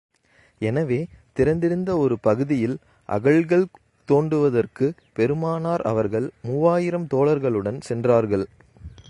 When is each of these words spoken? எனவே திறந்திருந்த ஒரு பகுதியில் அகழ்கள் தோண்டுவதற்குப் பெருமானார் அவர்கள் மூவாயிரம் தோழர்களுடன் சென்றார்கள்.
எனவே 0.61 0.97
திறந்திருந்த 1.33 1.97
ஒரு 1.97 2.19
பகுதியில் 2.19 2.75
அகழ்கள் 3.09 3.65
தோண்டுவதற்குப் 4.09 4.97
பெருமானார் 5.13 5.81
அவர்கள் 5.83 6.27
மூவாயிரம் 6.41 7.07
தோழர்களுடன் 7.13 7.79
சென்றார்கள். 7.81 8.47